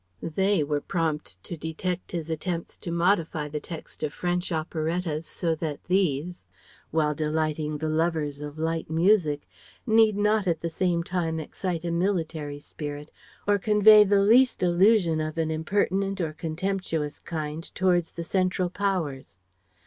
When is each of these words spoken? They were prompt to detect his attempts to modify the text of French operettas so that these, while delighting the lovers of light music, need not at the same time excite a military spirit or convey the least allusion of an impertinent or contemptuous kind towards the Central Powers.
They 0.35 0.63
were 0.63 0.81
prompt 0.81 1.37
to 1.43 1.55
detect 1.55 2.11
his 2.11 2.31
attempts 2.31 2.75
to 2.77 2.89
modify 2.91 3.47
the 3.47 3.59
text 3.59 4.01
of 4.01 4.13
French 4.15 4.51
operettas 4.51 5.27
so 5.27 5.53
that 5.53 5.83
these, 5.83 6.47
while 6.89 7.13
delighting 7.13 7.77
the 7.77 7.87
lovers 7.87 8.41
of 8.41 8.57
light 8.57 8.89
music, 8.89 9.47
need 9.85 10.17
not 10.17 10.47
at 10.47 10.61
the 10.61 10.71
same 10.71 11.03
time 11.03 11.39
excite 11.39 11.85
a 11.85 11.91
military 11.91 12.57
spirit 12.59 13.11
or 13.47 13.59
convey 13.59 14.03
the 14.03 14.21
least 14.23 14.63
allusion 14.63 15.21
of 15.21 15.37
an 15.37 15.51
impertinent 15.51 16.19
or 16.19 16.33
contemptuous 16.33 17.19
kind 17.19 17.63
towards 17.75 18.13
the 18.13 18.23
Central 18.23 18.71
Powers. 18.71 19.37